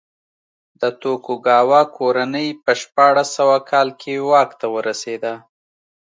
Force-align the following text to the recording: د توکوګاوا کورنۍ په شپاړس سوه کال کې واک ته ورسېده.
د 0.81 0.83
توکوګاوا 1.01 1.81
کورنۍ 1.97 2.47
په 2.63 2.71
شپاړس 2.81 3.27
سوه 3.37 3.57
کال 3.69 3.87
کې 4.01 4.13
واک 4.29 4.49
ته 4.59 4.67
ورسېده. 4.75 5.33